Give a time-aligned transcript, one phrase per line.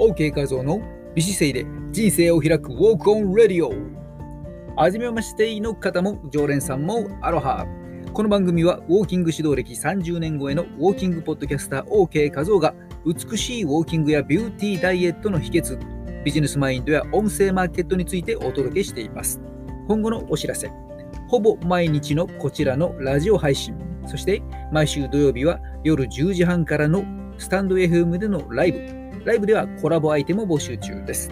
[0.00, 0.80] OK 画像の
[1.14, 3.70] 美姿勢で人生を開くウォークオンレディオ。
[4.74, 7.66] はじめましての方も常連さんもアロハ。
[8.14, 12.74] この番組はウォーキング指導歴30年超えのウォーキングポッドキャスター OK 画像が
[13.04, 15.78] 美しいウォーキングやビューティーダイエットの秘訣
[16.24, 19.38] ビジネスマインドや音声マーケットについてお届けしています。
[19.86, 20.70] 今後のお知らせ。
[21.28, 23.74] ほぼ毎日のこちらのラジオ配信。
[24.06, 24.42] そして
[24.72, 27.04] 毎週土曜日は夜10時半からの
[27.36, 28.99] スタンド FM でのライブ。
[29.24, 31.30] ライブではコラボアイテムを募集中です。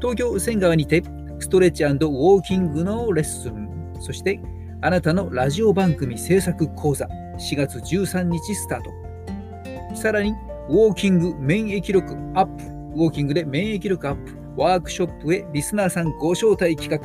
[0.00, 1.02] 東京仙川にて
[1.40, 3.68] ストレッチウォーキングのレッスン。
[4.00, 4.40] そして
[4.80, 7.06] あなたのラジオ番組制作講座
[7.38, 9.96] 4月13日スタート。
[9.96, 10.32] さらに
[10.68, 12.64] ウォーキング免疫力アップ。
[12.94, 14.32] ウォーキングで免疫力アップ。
[14.56, 17.00] ワークショップへリスナーさんご招待企画。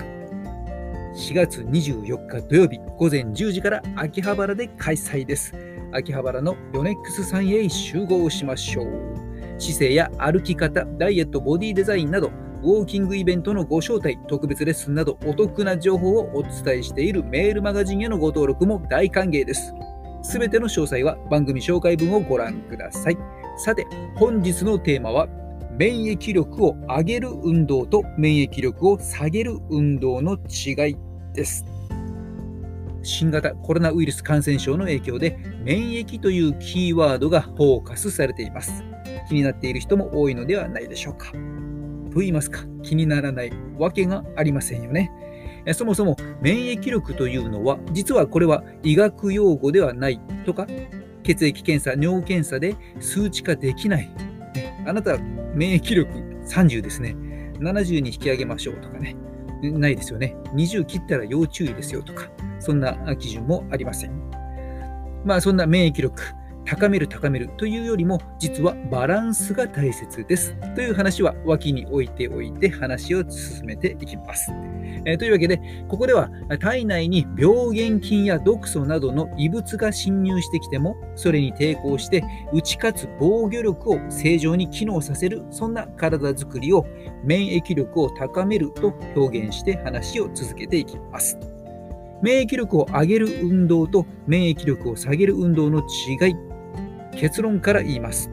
[1.16, 5.54] 4月24日土曜日午前10時から秋葉原で開催です。
[5.92, 9.27] 秋葉原のヨネックスさんへ集合しましょう。
[9.58, 12.32] 姿勢や歩き方、ダイエット、ボディデザインなど、
[12.64, 19.74] ウォーキングイベントのご招待、特別レッスンなどお得な情報をお伝えしているメールマガジンへのご登録も大歓迎です。
[20.24, 23.18] すべての詳細は番組紹介文をご覧ください。
[23.58, 25.28] さて、本日のテーマは、
[25.78, 30.98] 免疫力を上げる運動と免疫力を下げる運動の違い
[31.34, 31.66] です。
[33.04, 38.84] 新型コロナウイルス感染症の影響で免疫というキーワードがフォーカスされています。
[39.28, 41.32] 気になっている人も多いのではないでしょうか。
[42.12, 45.12] と言いますか、気にならないわけがありませんよね。
[45.74, 50.66] そもそも免疫力というのは、実はこれは医学用語ではないとか、
[51.24, 54.10] 血液検査、尿検査で数値化できない。
[54.86, 55.18] あなた、
[55.54, 56.10] 免疫力
[56.48, 57.16] 30ですね。
[57.60, 59.16] 70に引き上げましょうとかね。
[59.62, 60.36] ないですよね。
[60.54, 62.30] 20切ったら要注意ですよとか。
[62.60, 64.12] そんな基準もありません。
[65.26, 66.22] まあそんな免疫力、
[66.68, 74.52] 高める高めるというよりも実はバランスが大切ですという話は脇に置いておいて話を進めていきます。
[75.06, 86.86] えー、というわけでここでは体内に病原菌や毒素などの異物が侵入してきてもそれに抵抗して打ち勝つ防御力を正常に機能させるそんな体づくりを
[87.24, 91.38] 免疫力を高めると表現して話を続けていきます。
[92.22, 96.47] 免疫力を上げる運動と免疫力を下げる運動の違い
[97.18, 98.32] 結論から言います。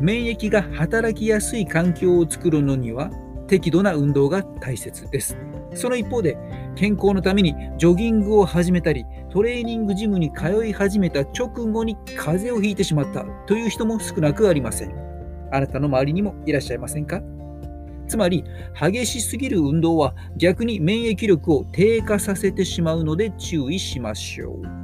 [0.00, 3.10] 免疫が働きやすい環境を作るのには
[3.48, 5.36] 適度な運動が大切です。
[5.74, 6.38] その一方で
[6.76, 14.94] 健康のためにジョギングを始めたりトレーニングジムに通い始めた直後に風邪をひいてしまったという人も少なくありません。
[15.50, 17.20] あなたの周りにもいらっしゃいませんか？
[18.06, 18.44] つまり
[18.78, 24.81] 激しすぎる運動は逆に免疫力を低下させてしまうので注意しましょう。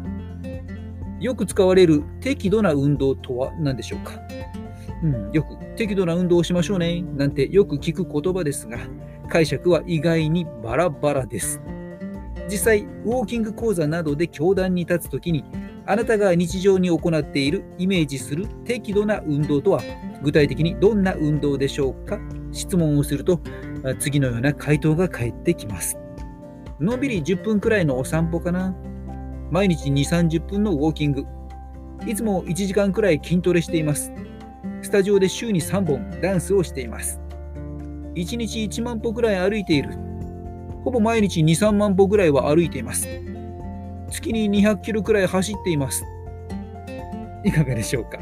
[1.21, 4.13] よく使われる適度な運動とは何でしょうか、
[5.03, 8.79] うん、よく適度な運動をしましょうねなんてよく聞く言葉ですが
[9.29, 11.61] 解釈は意外にバラバラです。
[12.51, 15.45] 実際ウォーキング講座などで教壇に立つ時に
[15.85, 19.83] あなたが日常に行っているイメージする適度な運動とは
[20.23, 22.19] 具体的にどんな運動でしょうか？
[22.53, 23.41] 質問をすると
[23.99, 25.99] 次のような回答が返ってきます。
[26.81, 28.75] のんびり10分くらいのお散歩かな？
[29.51, 31.27] 毎日2、30分のウォーキング。
[32.07, 34.13] いつも1時間くらい筋トレしています。
[34.83, 37.19] スタジオで週に3本ダンスをしています。
[38.15, 39.91] 1日1万歩くらい歩いている。
[40.85, 43.09] ほぼ毎日2、3万歩くらいは歩いています。
[44.11, 46.05] 月に200キロくらい走っています。
[47.45, 48.19] いかがでしょうか？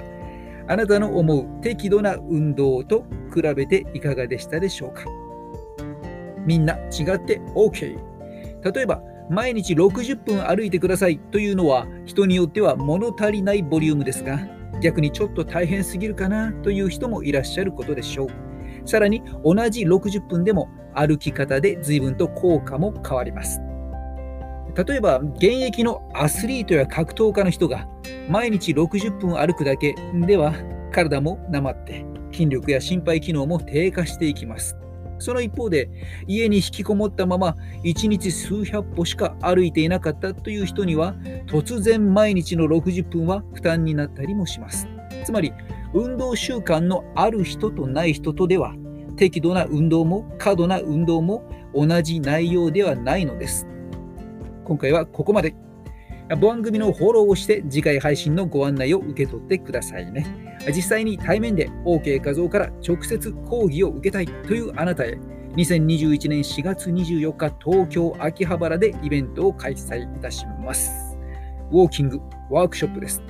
[0.68, 3.04] あなたの思う適度な運動と
[3.34, 5.04] 比べていかがでしたでしょうか？
[6.44, 7.98] みんな違って OK。
[8.62, 14.38] 例えば、毎日60分歩いてくださいというのは人によっては物足りないボリュームですが、
[14.80, 18.88] 逆にちょっと大変すぎるかなという人もいらっしゃることでしょう。
[18.88, 23.60] さらに同じ60分でも歩き方で随分と効果も変わります。
[24.86, 27.88] 例えば現役のアスリートや格闘家の人が
[28.28, 29.94] 毎日60分歩くだけ
[30.26, 30.52] では
[30.92, 34.76] 体もなまって筋力や心肺機能も低下していきます。
[35.18, 35.88] その一方で
[36.26, 41.14] 家に引きこもったまま1日数百歩しか歩いていなかったという人には
[41.46, 44.88] 突然毎日の60分は負担になったりもします。
[45.24, 45.52] つまり
[45.94, 48.74] 運動習慣のある人とない人とでは
[49.16, 53.66] 適度な運動も過度な運動も同じ内容ではないのです。
[54.64, 55.54] 今回はここまで。
[56.34, 60.26] 番組のフォローをして次回配信のご案内を受け取ってくださいね。
[60.74, 65.16] 実際に対面で OK 画像から直接講義を受けたいというあなたへ、
[65.56, 71.16] 2021年4月24日東京秋葉原でイベントを開催いたします。
[71.70, 72.20] ウォーキング
[72.50, 73.22] ワークショップです。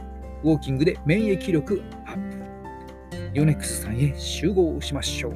[0.43, 2.37] ウォーキングで免疫力アップ。
[3.35, 5.33] ヨネックスさんへ集合しましょう。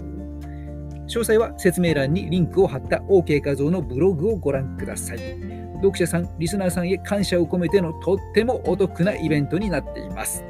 [1.07, 5.60] 詳細は説明欄にリンクを貼った OK 画像のブログをご覧ください。
[5.83, 10.45] 読者さん、リスナーさんへ感謝を込めてのとってもお得なイベントになっています。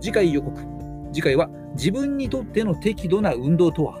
[0.00, 0.56] 次回予告。
[1.12, 4.00] 次回は自分にとっての適度な運動とは？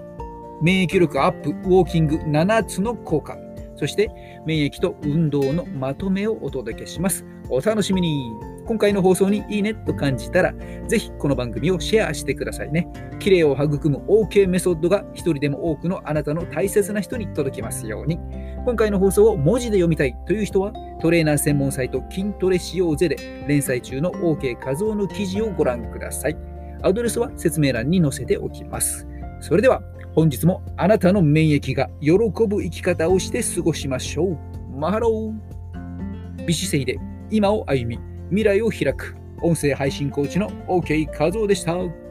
[0.62, 3.36] 免疫力アップ、ウォーキング7つの効果。
[3.76, 4.10] そして
[4.46, 7.26] 免疫と運動のまとめをお届けします。
[7.50, 8.32] お楽しみに
[8.66, 10.52] 今回の放送にいいねと感じたら、
[10.88, 12.88] ぜひこの番組をシェアしてくださいね。
[13.20, 18.18] 綺麗を育む OK メソッドが一人でも多くのあなたの大切な人に届きますように。
[18.64, 23.16] 今回の放送を文字で読みたいという人は、トレーナー専門サイト筋トレしようぜで
[23.46, 26.36] 連載中の OK 画像の記事をご覧ください。
[26.82, 29.06] アドレスは説明欄に載せておきます。
[29.40, 29.80] それでは
[30.14, 32.12] 本日もあなたの免疫が喜
[32.48, 34.38] ぶ生き方をして過ごしましょう。
[34.76, 36.98] マハロー美姿勢で
[37.30, 42.05] 今を歩み未来を開く音声配信コーチの OK 和夫でした。